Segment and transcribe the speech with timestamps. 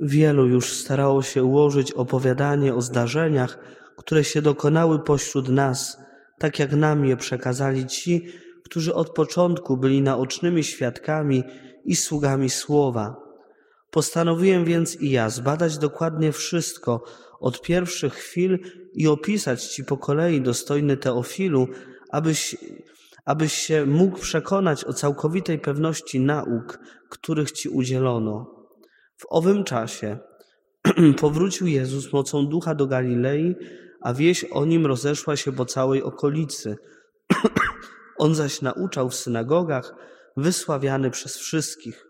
[0.00, 3.58] Wielu już starało się ułożyć opowiadanie o zdarzeniach,
[3.96, 5.98] które się dokonały pośród nas,
[6.38, 8.26] tak jak nam je przekazali ci,
[8.64, 11.44] którzy od początku byli naocznymi świadkami
[11.84, 13.16] i sługami słowa.
[13.90, 17.04] Postanowiłem więc i ja zbadać dokładnie wszystko
[17.40, 18.58] od pierwszych chwil
[18.94, 21.68] i opisać Ci po kolei, dostojny Teofilu,
[22.10, 22.56] abyś,
[23.24, 26.78] abyś się mógł przekonać o całkowitej pewności nauk,
[27.08, 28.59] których Ci udzielono.
[29.20, 30.18] W owym czasie
[31.20, 33.56] powrócił Jezus mocą ducha do Galilei,
[34.00, 36.76] a wieś o nim rozeszła się po całej okolicy.
[38.18, 39.94] On zaś nauczał w synagogach,
[40.36, 42.06] wysławiany przez wszystkich.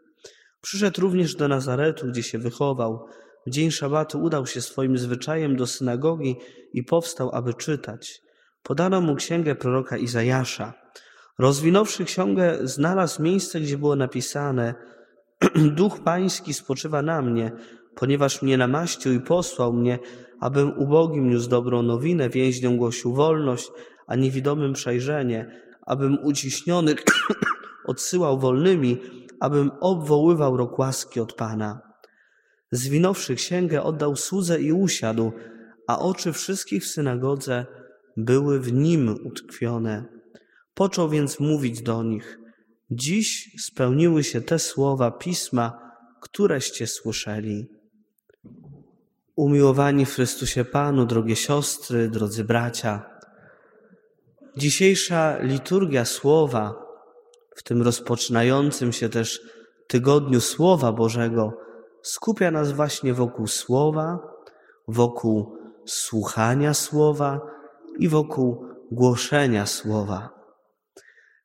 [0.60, 3.06] Przyszedł również do Nazaretu, gdzie się wychował.
[3.46, 6.36] W dzień szabatu udał się swoim zwyczajem do synagogi
[6.72, 8.22] i powstał, aby czytać.
[8.62, 10.72] Podano mu księgę proroka Izajasza.
[11.38, 14.74] Rozwinąwszy księgę, znalazł miejsce, gdzie było napisane:
[15.76, 17.52] Duch Pański spoczywa na mnie,
[17.94, 19.98] ponieważ mnie namaścił i posłał mnie,
[20.40, 23.70] abym ubogim niósł dobrą nowinę, więźniom głosił wolność,
[24.06, 27.04] a niewidomym przejrzenie, abym uciśnionych
[27.84, 28.98] odsyłał wolnymi,
[29.40, 31.80] abym obwoływał rok łaski od Pana.
[32.72, 35.32] Zwinąwszy księgę, oddał słudze i usiadł,
[35.86, 37.66] a oczy wszystkich w synagodze
[38.16, 40.04] były w nim utkwione.
[40.74, 42.39] Począł więc mówić do nich:
[42.90, 47.68] Dziś spełniły się te słowa pisma, któreście słyszeli.
[49.36, 53.10] Umiłowani w Chrystusie Panu, drogie siostry, drodzy bracia,
[54.56, 56.74] dzisiejsza liturgia słowa,
[57.56, 59.40] w tym rozpoczynającym się też
[59.88, 61.52] tygodniu Słowa Bożego,
[62.02, 64.18] skupia nas właśnie wokół Słowa,
[64.88, 67.40] wokół słuchania Słowa
[67.98, 70.39] i wokół głoszenia Słowa.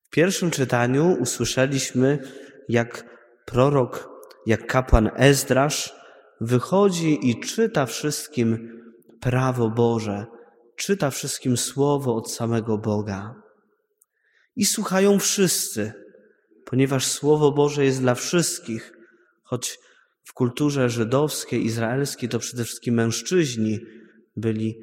[0.08, 2.20] W pierwszym czytaniu usłyszeliśmy,
[2.70, 3.04] jak
[3.46, 4.10] prorok,
[4.46, 5.96] jak kapłan Ezdrasz
[6.42, 8.82] wychodzi i czyta wszystkim
[9.20, 10.26] prawo Boże,
[10.76, 13.36] czyta wszystkim słowo od samego Boga.
[14.56, 15.94] I słuchają wszyscy,
[16.66, 18.94] ponieważ Słowo Boże jest dla wszystkich,
[19.44, 19.80] choć
[20.24, 23.80] w kulturze żydowskiej, izraelskiej to przede wszystkim mężczyźni
[24.36, 24.80] byli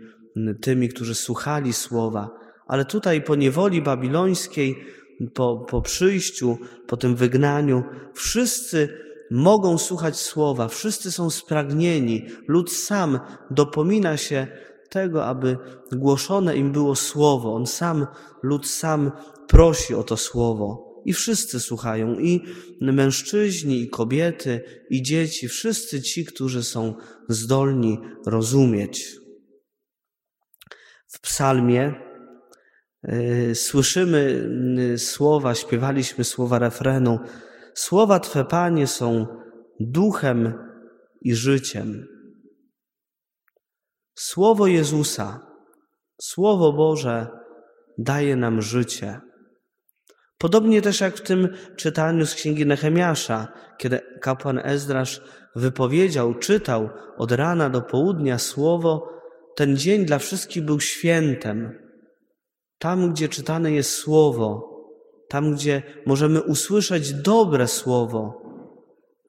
[0.63, 2.31] tymi, którzy słuchali Słowa,
[2.67, 4.87] ale tutaj po niewoli babilońskiej,
[5.35, 7.83] po, po przyjściu, po tym wygnaniu,
[8.15, 8.89] wszyscy
[9.31, 12.27] mogą słuchać Słowa, wszyscy są spragnieni.
[12.49, 14.47] Lud sam dopomina się
[14.89, 15.59] tego, aby
[15.93, 17.55] głoszone im było Słowo.
[17.55, 18.07] On sam,
[18.43, 19.13] lud sam
[19.49, 20.93] prosi o to Słowo.
[21.05, 22.41] I wszyscy słuchają, i
[22.81, 24.61] mężczyźni, i kobiety,
[24.91, 26.95] i dzieci, wszyscy ci, którzy są
[27.29, 29.17] zdolni rozumieć.
[31.07, 31.95] W psalmie
[33.55, 34.49] słyszymy
[34.95, 37.19] y, słowa, śpiewaliśmy słowa refrenu.
[37.75, 39.27] Słowa Twe, Panie, są
[39.81, 40.55] duchem
[41.21, 42.07] i życiem.
[44.15, 45.53] Słowo Jezusa,
[46.23, 47.27] Słowo Boże
[47.99, 49.21] daje nam życie.
[50.39, 53.49] Podobnie też jak w tym czytaniu z księgi Nehemiasza,
[53.79, 55.23] kiedy kapłan Ezdrasz
[55.57, 59.09] wypowiedział, czytał od rana do południa słowo,
[59.57, 61.82] ten dzień dla wszystkich był świętem.
[62.83, 64.69] Tam, gdzie czytane jest słowo,
[65.29, 68.43] tam, gdzie możemy usłyszeć dobre słowo,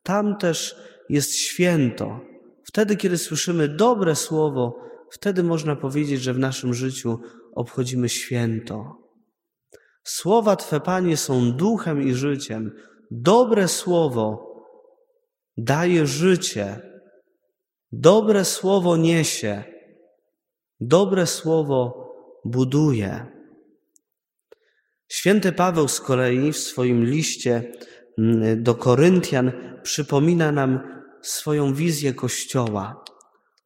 [0.03, 0.75] tam też
[1.09, 2.19] jest święto.
[2.63, 4.79] Wtedy, kiedy słyszymy dobre słowo,
[5.11, 7.19] wtedy można powiedzieć, że w naszym życiu
[7.55, 8.97] obchodzimy święto.
[10.03, 12.71] Słowa Twe, Panie, są duchem i życiem.
[13.11, 14.53] Dobre słowo
[15.57, 16.81] daje życie.
[17.91, 19.63] Dobre słowo niesie.
[20.79, 22.09] Dobre słowo
[22.45, 23.33] buduje.
[25.13, 27.71] Święty Paweł z kolei w swoim liście
[28.17, 29.51] mm, do Koryntian
[29.83, 30.79] przypomina nam
[31.21, 33.03] swoją wizję Kościoła.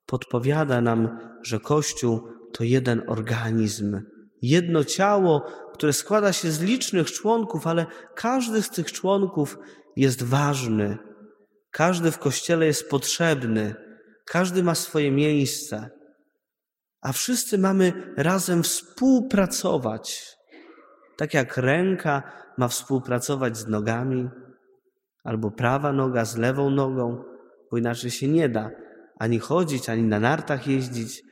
[0.05, 4.01] Podpowiada nam, że Kościół to jeden organizm,
[4.41, 5.41] jedno ciało,
[5.73, 7.85] które składa się z licznych członków, ale
[8.15, 9.57] każdy z tych członków
[9.95, 10.97] jest ważny.
[11.71, 13.75] Każdy w kościele jest potrzebny,
[14.25, 15.89] każdy ma swoje miejsce,
[17.01, 20.36] a wszyscy mamy razem współpracować.
[21.17, 22.23] Tak jak ręka
[22.57, 24.29] ma współpracować z nogami,
[25.23, 27.23] albo prawa noga z lewą nogą,
[27.71, 28.71] bo inaczej się nie da
[29.19, 31.23] ani chodzić, ani na nartach jeździć,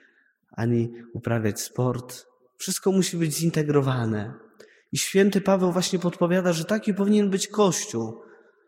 [0.52, 2.26] ani uprawiać sport.
[2.58, 4.34] Wszystko musi być zintegrowane.
[4.92, 8.22] I święty Paweł właśnie podpowiada, że taki powinien być Kościół.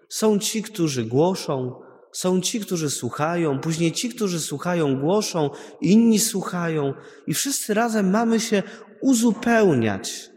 [0.09, 1.81] Są ci, którzy głoszą,
[2.11, 5.49] są ci, którzy słuchają, później ci, którzy słuchają, głoszą,
[5.81, 6.93] inni słuchają,
[7.27, 8.63] i wszyscy razem mamy się
[9.01, 10.29] uzupełniać,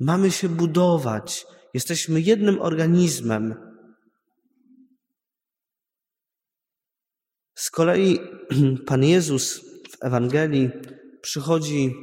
[0.00, 1.46] mamy się budować.
[1.74, 3.54] Jesteśmy jednym organizmem.
[7.54, 8.18] Z kolei
[8.86, 9.60] Pan Jezus
[9.90, 10.70] w Ewangelii
[11.22, 11.94] przychodzi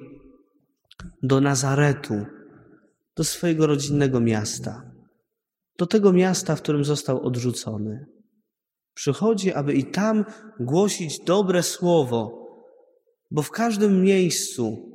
[1.24, 2.26] do Nazaretu,
[3.16, 4.92] do swojego rodzinnego miasta,
[5.78, 8.06] do tego miasta, w którym został odrzucony.
[8.94, 10.26] Przychodzi, aby i tam
[10.60, 12.48] głosić dobre słowo,
[13.32, 14.92] bo w każdym miejscu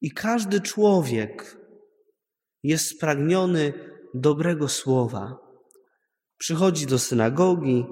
[0.00, 1.57] i każdy człowiek
[2.62, 3.72] jest spragniony
[4.14, 5.38] dobrego słowa.
[6.38, 7.86] Przychodzi do synagogi,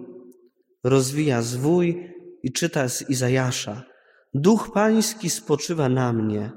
[0.84, 3.82] rozwija zwój i czyta z Izajasza.
[4.34, 6.52] Duch Pański spoczywa na mnie,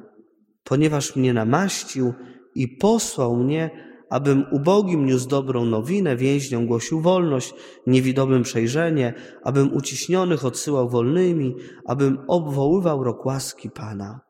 [0.64, 2.14] ponieważ mnie namaścił
[2.56, 3.70] i posłał mnie,
[4.10, 7.54] abym ubogim niósł dobrą nowinę, więźniom głosił wolność,
[7.88, 9.14] niewidomym przejrzenie,
[9.44, 11.56] abym uciśnionych odsyłał wolnymi,
[11.86, 14.29] abym obwoływał rok łaski Pana.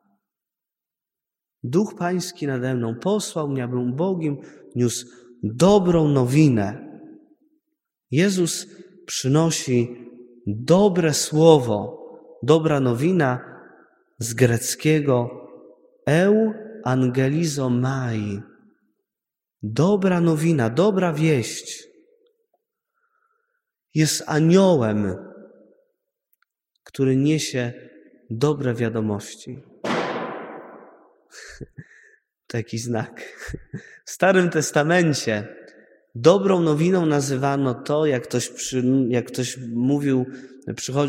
[1.62, 4.36] Duch Pański nade mną posłał mnie, abym ubogim
[4.76, 5.06] niósł
[5.42, 6.90] dobrą nowinę.
[8.10, 8.66] Jezus
[9.06, 10.06] przynosi
[10.46, 12.00] dobre słowo,
[12.42, 13.40] dobra nowina
[14.18, 15.30] z greckiego
[16.06, 16.52] eu
[16.84, 18.42] angelizomai.
[19.62, 21.88] Dobra nowina, dobra wieść.
[23.94, 25.16] Jest aniołem,
[26.84, 27.72] który niesie
[28.30, 29.69] dobre wiadomości.
[32.46, 33.22] Taki znak.
[34.04, 35.48] W Starym Testamencie
[36.14, 40.26] dobrą nowiną nazywano to, jak ktoś, przy, jak ktoś mówił,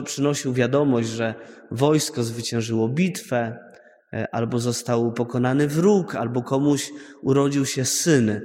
[0.06, 1.36] przynosił wiadomość, że
[1.72, 3.60] wojsko zwyciężyło bitwę,
[4.14, 6.90] e, albo został pokonany wróg, albo komuś
[7.22, 8.42] urodził się syn.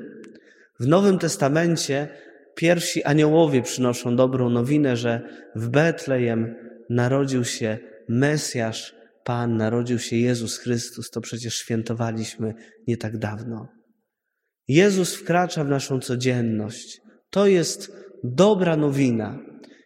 [0.81, 2.08] W Nowym Testamencie
[2.55, 5.20] pierwsi aniołowie przynoszą dobrą nowinę, że
[5.55, 6.55] w Betlejem
[6.90, 8.95] narodził się Mesjasz,
[9.26, 12.55] Pan, narodził się Jezus Chrystus, to przecież świętowaliśmy
[12.87, 13.69] nie tak dawno.
[14.69, 17.00] Jezus wkracza w naszą codzienność.
[17.31, 17.93] To jest
[18.25, 19.38] dobra nowina.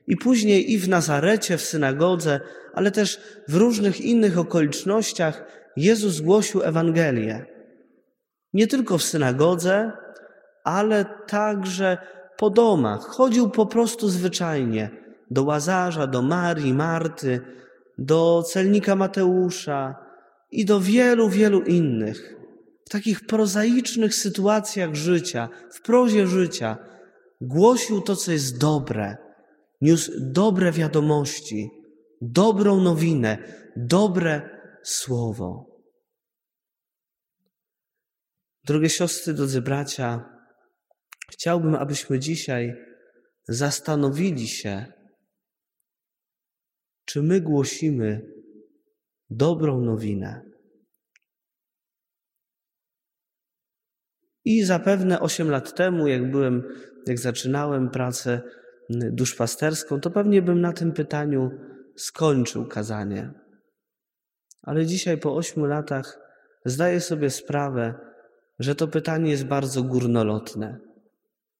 [0.06, 2.40] I później i w Nazarecie, w synagodze,
[2.74, 5.44] ale też w różnych innych okolicznościach
[5.76, 7.46] Jezus głosił Ewangelię.
[8.52, 9.92] Nie tylko w synagodze,
[10.64, 11.98] ale także
[12.36, 13.00] po domach.
[13.00, 14.90] Chodził po prostu zwyczajnie
[15.30, 17.40] do Łazarza, do Marii, Marty,
[18.00, 19.94] do celnika Mateusza
[20.50, 22.36] i do wielu, wielu innych.
[22.86, 26.76] W takich prozaicznych sytuacjach życia, w prozie życia,
[27.40, 29.16] głosił to, co jest dobre,
[29.80, 31.70] niósł dobre wiadomości,
[32.20, 33.38] dobrą nowinę,
[33.76, 34.48] dobre
[34.82, 35.66] słowo.
[38.64, 40.24] Drogie siostry, drodzy bracia,
[41.30, 42.74] chciałbym, abyśmy dzisiaj
[43.48, 44.92] zastanowili się,
[47.10, 48.26] czy my głosimy
[49.30, 50.42] dobrą nowinę.
[54.44, 56.62] I zapewne 8 lat temu, jak byłem,
[57.06, 58.42] jak zaczynałem pracę
[58.90, 61.50] duszpasterską, to pewnie bym na tym pytaniu
[61.96, 63.32] skończył kazanie.
[64.62, 66.18] Ale dzisiaj po 8 latach
[66.64, 67.94] zdaję sobie sprawę,
[68.58, 70.78] że to pytanie jest bardzo górnolotne.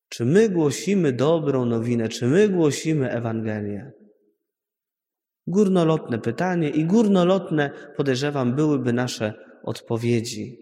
[0.08, 3.99] Czy my głosimy dobrą nowinę, czy my głosimy Ewangelię?
[5.50, 10.58] Górnolotne pytanie i górnolotne, podejrzewam, byłyby nasze odpowiedzi.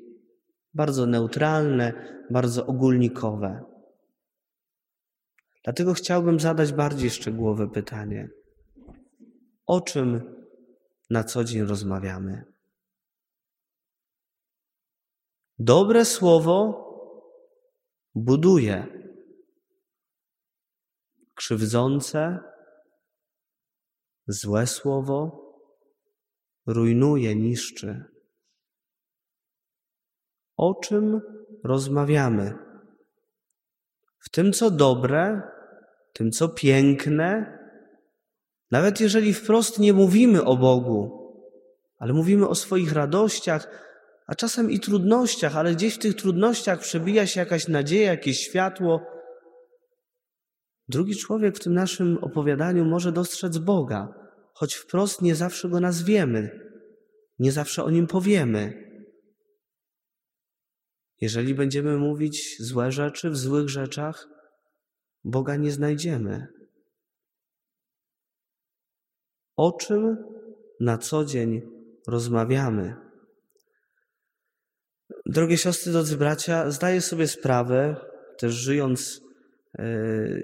[0.74, 1.92] Bardzo neutralne,
[2.30, 3.64] bardzo ogólnikowe.
[5.64, 8.28] Dlatego chciałbym zadać bardziej szczegółowe pytanie.
[9.66, 10.34] O czym
[11.10, 12.44] na co dzień rozmawiamy?
[15.58, 16.84] Dobre słowo
[18.14, 18.86] buduje,
[21.34, 22.47] krzywdzące
[24.28, 25.48] Złe słowo
[26.66, 28.04] rujnuje, niszczy.
[30.56, 31.20] O czym
[31.64, 32.54] rozmawiamy?
[34.18, 35.42] W tym, co dobre,
[36.12, 37.58] tym, co piękne,
[38.70, 41.18] nawet jeżeli wprost nie mówimy o Bogu,
[41.98, 43.68] ale mówimy o swoich radościach,
[44.26, 49.17] a czasem i trudnościach, ale gdzieś w tych trudnościach przebija się jakaś nadzieja, jakieś światło.
[50.88, 54.14] Drugi człowiek w tym naszym opowiadaniu może dostrzec Boga,
[54.54, 56.70] choć wprost nie zawsze go nazwiemy,
[57.38, 58.88] nie zawsze o nim powiemy.
[61.20, 64.28] Jeżeli będziemy mówić złe rzeczy w złych rzeczach,
[65.24, 66.46] Boga nie znajdziemy.
[69.56, 70.16] O czym
[70.80, 71.62] na co dzień
[72.06, 72.96] rozmawiamy?
[75.26, 77.96] Drogie siostry, drodzy bracia, zdaję sobie sprawę,
[78.38, 79.27] też żyjąc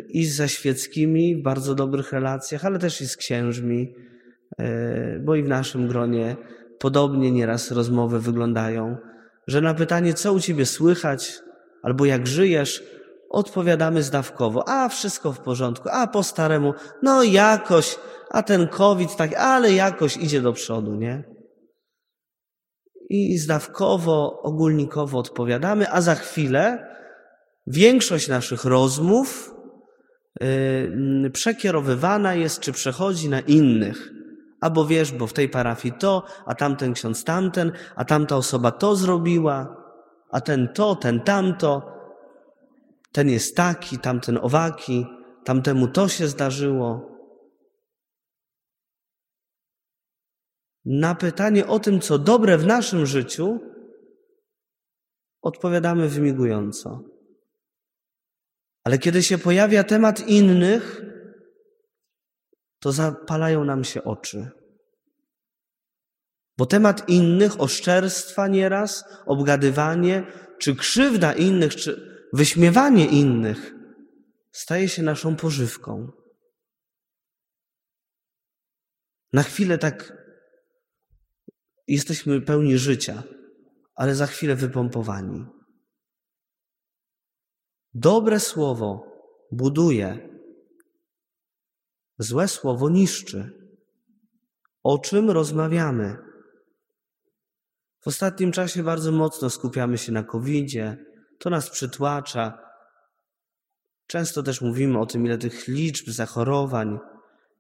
[0.08, 3.94] i z zaświeckimi w bardzo dobrych relacjach, ale też i z księżmi,
[4.58, 6.36] e, bo i w naszym gronie
[6.78, 8.96] podobnie nieraz rozmowy wyglądają,
[9.46, 11.32] że na pytanie, co u ciebie słychać,
[11.82, 12.82] albo jak żyjesz,
[13.30, 17.98] odpowiadamy zdawkowo, a wszystko w porządku, a po staremu, no jakoś,
[18.30, 21.24] a ten COVID tak, ale jakoś idzie do przodu, nie?
[23.10, 26.94] I zdawkowo, ogólnikowo odpowiadamy, a za chwilę
[27.66, 29.54] większość naszych rozmów
[30.40, 34.11] yy, przekierowywana jest, czy przechodzi na innych.
[34.61, 38.97] Albo wiesz, bo w tej parafii to, a tamten ksiądz tamten, a tamta osoba to
[38.97, 39.76] zrobiła,
[40.30, 41.83] a ten to, ten tamto,
[43.12, 45.06] ten jest taki, tamten owaki,
[45.44, 47.14] tamtemu to się zdarzyło.
[50.85, 53.59] Na pytanie o tym, co dobre w naszym życiu,
[55.42, 57.13] odpowiadamy wymigująco.
[58.84, 61.02] Ale kiedy się pojawia temat innych,
[62.78, 64.50] to zapalają nam się oczy.
[66.58, 70.26] Bo temat innych, oszczerstwa nieraz, obgadywanie,
[70.58, 73.74] czy krzywda innych, czy wyśmiewanie innych
[74.52, 76.12] staje się naszą pożywką.
[79.32, 80.12] Na chwilę tak
[81.88, 83.22] jesteśmy pełni życia,
[83.94, 85.46] ale za chwilę wypompowani.
[87.94, 89.06] Dobre słowo
[89.52, 90.28] buduje,
[92.18, 93.50] złe słowo niszczy.
[94.82, 96.16] O czym rozmawiamy?
[98.00, 100.96] W ostatnim czasie bardzo mocno skupiamy się na COVID-zie.
[101.38, 102.58] To nas przytłacza.
[104.06, 106.98] Często też mówimy o tym, ile tych liczb zachorowań.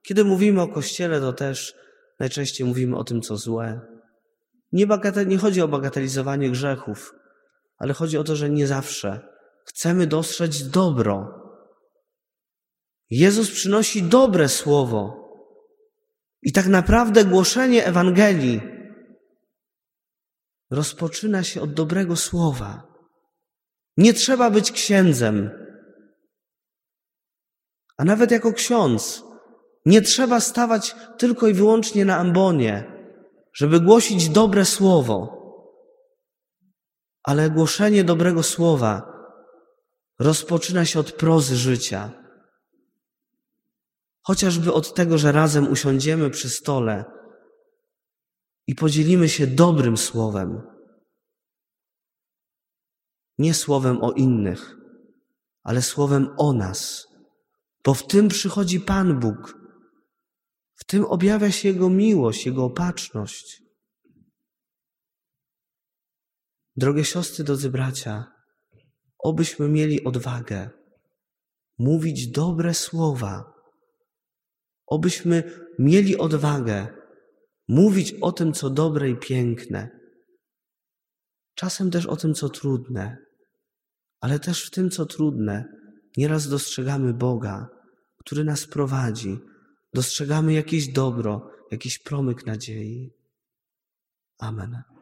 [0.02, 1.74] Kiedy mówimy o Kościele, to też
[2.20, 3.80] najczęściej mówimy o tym, co złe.
[4.72, 4.86] Nie,
[5.26, 7.14] nie chodzi o bagatelizowanie grzechów,
[7.78, 9.33] ale chodzi o to, że nie zawsze
[9.74, 11.40] chcemy dostrzec dobro.
[13.10, 15.24] Jezus przynosi dobre słowo.
[16.42, 18.60] I tak naprawdę głoszenie Ewangelii
[20.70, 22.82] rozpoczyna się od dobrego słowa.
[23.96, 25.50] Nie trzeba być księdzem.
[27.96, 29.22] A nawet jako ksiądz
[29.86, 32.92] nie trzeba stawać tylko i wyłącznie na ambonie,
[33.54, 35.40] żeby głosić dobre słowo.
[37.22, 39.13] Ale głoszenie dobrego słowa
[40.18, 42.12] rozpoczyna się od prozy życia.
[44.22, 47.04] Chociażby od tego, że razem usiądziemy przy stole
[48.66, 50.62] i podzielimy się dobrym słowem.
[53.38, 54.76] Nie słowem o innych,
[55.62, 57.06] ale słowem o nas,
[57.84, 59.58] bo w tym przychodzi Pan Bóg.
[60.74, 63.62] W tym objawia się Jego miłość, Jego opatrzność.
[66.76, 68.33] Drogie siostry, drodzy bracia,
[69.24, 70.70] obyśmy mieli odwagę
[71.78, 73.52] mówić dobre słowa,
[74.86, 76.86] obyśmy mieli odwagę
[77.68, 79.90] mówić o tym, co dobre i piękne,
[81.54, 83.16] czasem też o tym, co trudne,
[84.20, 85.64] ale też w tym, co trudne,
[86.16, 87.68] nieraz dostrzegamy Boga,
[88.18, 89.38] który nas prowadzi,
[89.94, 93.10] dostrzegamy jakieś dobro, jakiś promyk nadziei.
[94.38, 94.93] Amen.